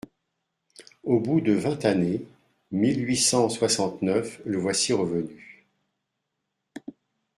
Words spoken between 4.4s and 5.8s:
le voici revenu.